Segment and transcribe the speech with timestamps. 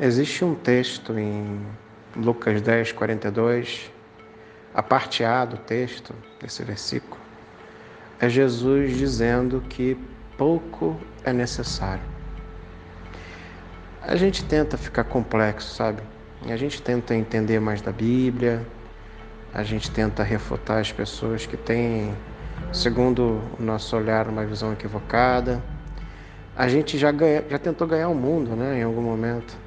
[0.00, 1.60] Existe um texto em
[2.14, 3.90] Lucas 10, 42,
[4.72, 7.20] a parte A do texto, desse versículo,
[8.20, 9.98] é Jesus dizendo que
[10.36, 12.04] pouco é necessário.
[14.00, 16.00] A gente tenta ficar complexo, sabe?
[16.48, 18.64] A gente tenta entender mais da Bíblia,
[19.52, 22.14] a gente tenta refutar as pessoas que têm,
[22.72, 25.60] segundo o nosso olhar, uma visão equivocada.
[26.54, 29.66] A gente já, ganha, já tentou ganhar o mundo, né, em algum momento.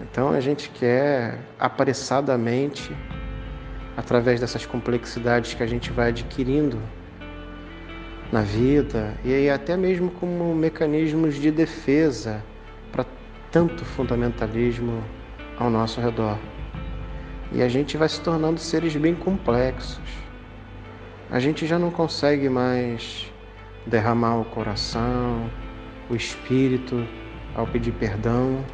[0.00, 2.96] Então a gente quer apressadamente,
[3.96, 6.80] através dessas complexidades que a gente vai adquirindo
[8.32, 12.42] na vida, e aí até mesmo como mecanismos de defesa
[12.90, 13.04] para
[13.50, 15.04] tanto fundamentalismo
[15.58, 16.38] ao nosso redor.
[17.52, 20.00] E a gente vai se tornando seres bem complexos.
[21.30, 23.30] A gente já não consegue mais
[23.86, 25.50] derramar o coração,
[26.08, 27.06] o espírito
[27.54, 28.64] ao pedir perdão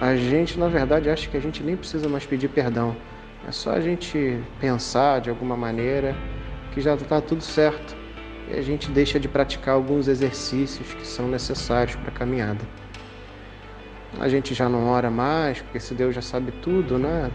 [0.00, 2.96] a gente, na verdade, acha que a gente nem precisa mais pedir perdão.
[3.46, 6.14] É só a gente pensar de alguma maneira
[6.72, 7.96] que já está tudo certo
[8.48, 12.64] e a gente deixa de praticar alguns exercícios que são necessários para a caminhada.
[14.20, 17.30] A gente já não ora mais, porque se Deus já sabe tudo, né?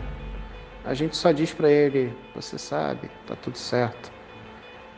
[0.85, 4.11] A gente só diz para Ele: Você sabe, está tudo certo.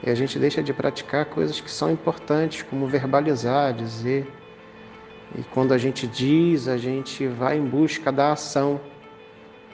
[0.04, 4.32] E a gente deixa de praticar coisas que são importantes, como verbalizar, dizer.
[5.38, 8.80] E quando a gente diz, a gente vai em busca da ação.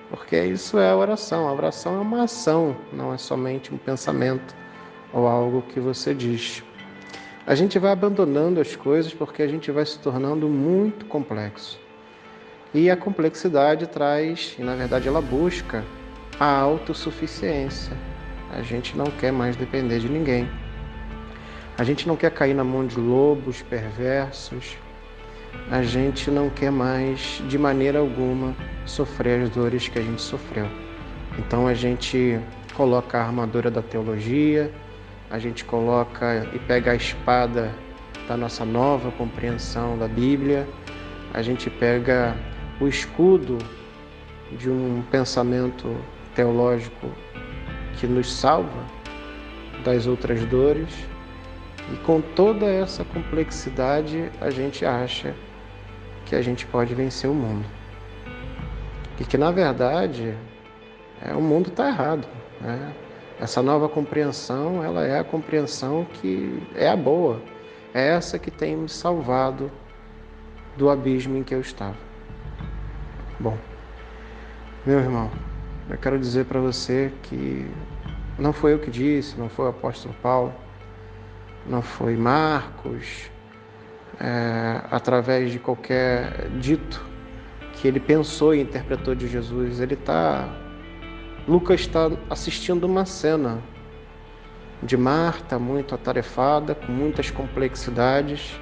[0.10, 1.48] Porque isso é a oração.
[1.48, 4.56] A oração é uma ação, não é somente um pensamento
[5.14, 6.64] ou algo que você diz.
[7.46, 11.80] A gente vai abandonando as coisas porque a gente vai se tornando muito complexo.
[12.74, 15.84] E a complexidade traz, e na verdade ela busca,
[16.40, 17.96] a autossuficiência.
[18.52, 20.50] A gente não quer mais depender de ninguém.
[21.78, 24.78] A gente não quer cair na mão de lobos perversos,
[25.70, 30.68] a gente não quer mais, de maneira alguma, sofrer as dores que a gente sofreu.
[31.40, 32.40] Então a gente
[32.74, 34.72] coloca a armadura da teologia,
[35.30, 37.74] a gente coloca e pega a espada
[38.28, 40.68] da nossa nova compreensão da Bíblia,
[41.34, 42.36] a gente pega
[42.80, 43.58] o escudo
[44.58, 45.96] de um pensamento
[46.36, 47.08] teológico
[47.98, 48.86] que nos salva
[49.86, 50.90] das outras dores
[51.92, 55.36] e com toda essa complexidade, a gente acha
[56.26, 57.66] que a gente pode vencer o mundo.
[59.20, 60.34] E que, na verdade,
[61.22, 62.28] é, o mundo está errado.
[62.62, 62.94] Né?
[63.40, 67.42] Essa nova compreensão, ela é a compreensão que é a boa.
[67.94, 69.70] É essa que tem me salvado
[70.78, 71.98] do abismo em que eu estava.
[73.38, 73.58] Bom,
[74.86, 75.30] meu irmão,
[75.90, 77.70] eu quero dizer para você que
[78.40, 80.54] não foi eu que disse, não foi o apóstolo Paulo,
[81.68, 83.30] não foi Marcos,
[84.20, 87.04] é, através de qualquer dito
[87.74, 89.80] que ele pensou e interpretou de Jesus.
[89.80, 90.48] Ele está.
[91.48, 93.60] Lucas está assistindo uma cena
[94.84, 98.60] de Marta muito atarefada, com muitas complexidades.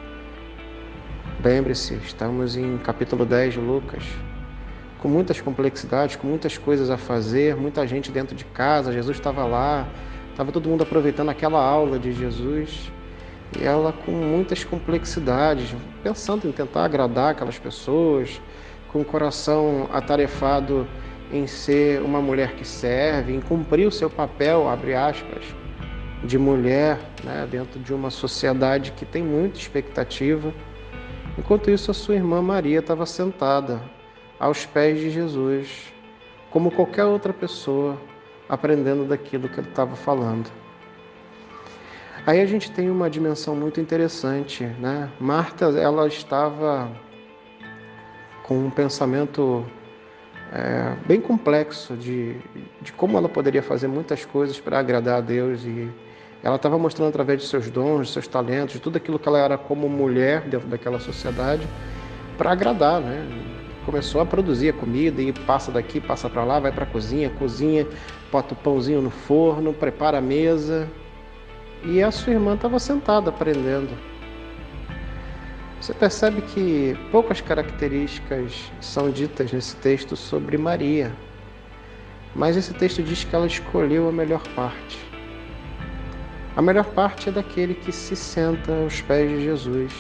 [1.43, 4.03] Lembre-se, estamos em capítulo 10 de Lucas.
[5.01, 9.45] Com muitas complexidades, com muitas coisas a fazer, muita gente dentro de casa, Jesus estava
[9.45, 9.87] lá,
[10.39, 12.89] Estava todo mundo aproveitando aquela aula de Jesus
[13.59, 18.41] e ela com muitas complexidades, pensando em tentar agradar aquelas pessoas,
[18.88, 20.88] com o coração atarefado
[21.29, 25.44] em ser uma mulher que serve, em cumprir o seu papel, abre aspas,
[26.23, 30.53] de mulher, né, dentro de uma sociedade que tem muita expectativa.
[31.38, 33.81] Enquanto isso, a sua irmã Maria estava sentada
[34.39, 35.91] aos pés de Jesus,
[36.49, 37.97] como qualquer outra pessoa,
[38.49, 40.49] aprendendo daquilo que ele estava falando.
[42.25, 45.09] Aí a gente tem uma dimensão muito interessante, né?
[45.19, 46.91] Marta, ela estava
[48.43, 49.66] com um pensamento
[50.51, 52.35] é, bem complexo de,
[52.81, 55.90] de como ela poderia fazer muitas coisas para agradar a Deus e
[56.43, 59.87] ela estava mostrando através de seus dons, seus talentos, tudo aquilo que ela era como
[59.87, 61.67] mulher dentro daquela sociedade
[62.37, 63.59] para agradar, né?
[63.90, 67.28] Começou a produzir a comida e passa daqui, passa para lá, vai para a cozinha,
[67.32, 67.88] cozinha,
[68.32, 70.88] bota o pãozinho no forno, prepara a mesa.
[71.84, 73.90] E a sua irmã estava sentada aprendendo.
[75.82, 81.12] Você percebe que poucas características são ditas nesse texto sobre Maria,
[82.36, 85.00] mas esse texto diz que ela escolheu a melhor parte.
[86.56, 89.91] A melhor parte é daquele que se senta aos pés de Jesus.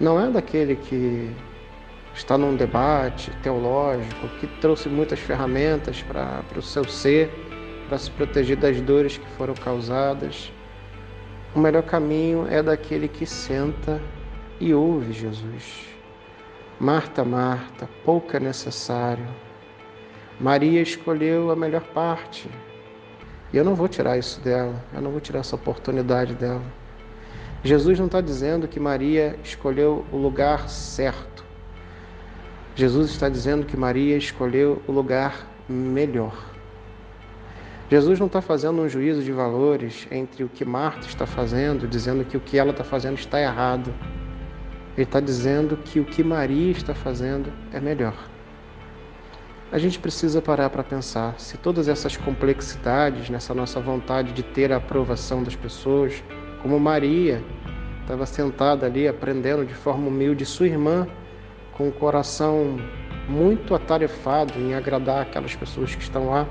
[0.00, 1.30] Não é daquele que
[2.14, 7.30] está num debate teológico que trouxe muitas ferramentas para o seu ser,
[7.88, 10.52] para se proteger das dores que foram causadas.
[11.54, 14.00] O melhor caminho é daquele que senta
[14.60, 15.88] e ouve Jesus.
[16.80, 19.26] Marta, Marta, pouco é necessário.
[20.40, 22.48] Maria escolheu a melhor parte.
[23.52, 26.62] E eu não vou tirar isso dela, eu não vou tirar essa oportunidade dela.
[27.62, 31.43] Jesus não está dizendo que Maria escolheu o lugar certo.
[32.74, 36.34] Jesus está dizendo que Maria escolheu o lugar melhor.
[37.90, 42.24] Jesus não está fazendo um juízo de valores entre o que Marta está fazendo, dizendo
[42.24, 43.94] que o que ela está fazendo está errado.
[44.96, 48.14] Ele está dizendo que o que Maria está fazendo é melhor
[49.74, 54.72] a gente precisa parar para pensar se todas essas complexidades nessa nossa vontade de ter
[54.72, 56.22] a aprovação das pessoas,
[56.62, 57.42] como Maria
[58.00, 61.08] estava sentada ali aprendendo de forma humilde, sua irmã
[61.76, 62.78] com o coração
[63.28, 66.46] muito atarefado em agradar aquelas pessoas que estão lá,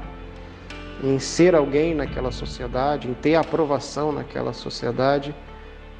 [1.03, 5.35] em ser alguém naquela sociedade, em ter aprovação naquela sociedade,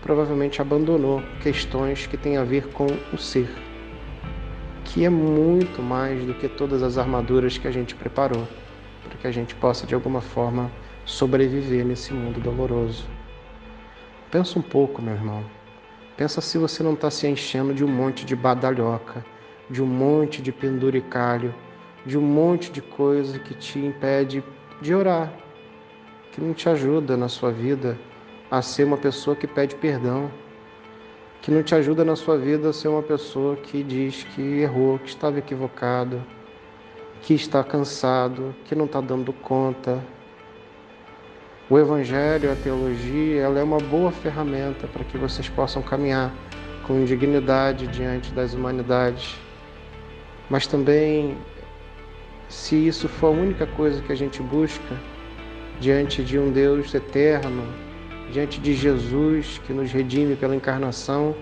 [0.01, 3.49] provavelmente abandonou questões que têm a ver com o ser
[4.93, 8.47] que é muito mais do que todas as armaduras que a gente preparou,
[9.03, 10.71] para que a gente possa de alguma forma
[11.03, 13.07] sobreviver nesse mundo doloroso.
[14.29, 15.43] Pensa um pouco, meu irmão.
[16.15, 19.25] Pensa se você não está se enchendo de um monte de badalhoca,
[19.69, 21.53] de um monte de penduricalho,
[22.05, 24.43] de um monte de coisa que te impede
[24.81, 25.33] de orar,
[26.31, 27.97] que não te ajuda na sua vida
[28.51, 30.29] a ser uma pessoa que pede perdão,
[31.41, 34.99] que não te ajuda na sua vida a ser uma pessoa que diz que errou,
[34.99, 36.23] que estava equivocado,
[37.21, 40.03] que está cansado, que não está dando conta.
[41.73, 46.31] O Evangelho, a teologia, ela é uma boa ferramenta para que vocês possam caminhar
[46.85, 49.35] com dignidade diante das humanidades.
[50.51, 51.35] Mas também,
[52.47, 54.95] se isso for a única coisa que a gente busca
[55.79, 57.63] diante de um Deus eterno,
[58.31, 61.35] diante de Jesus que nos redime pela encarnação,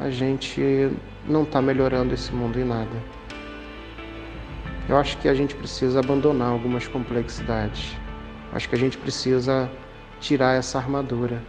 [0.00, 0.88] a gente
[1.28, 2.96] não está melhorando esse mundo em nada.
[4.88, 8.00] Eu acho que a gente precisa abandonar algumas complexidades.
[8.52, 9.70] Acho que a gente precisa
[10.20, 11.42] tirar essa armadura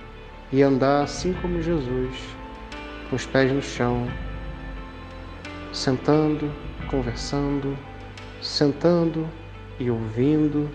[0.52, 2.16] e andar assim como Jesus,
[3.10, 4.08] com os pés no chão,
[5.72, 6.52] sentando,
[6.90, 7.78] conversando,
[8.42, 9.28] sentando
[9.80, 10.70] e ouvindo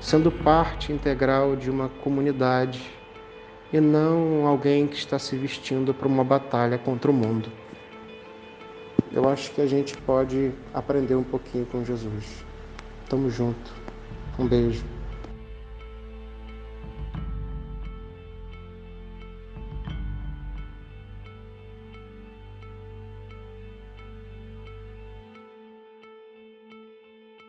[0.00, 2.88] sendo parte integral de uma comunidade
[3.72, 7.50] e não alguém que está se vestindo para uma batalha contra o mundo.
[9.12, 12.44] Eu acho que a gente pode aprender um pouquinho com Jesus.
[13.08, 13.72] Tamo junto.
[14.38, 14.84] Um beijo.